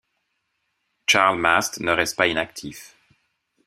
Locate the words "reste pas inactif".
1.91-2.97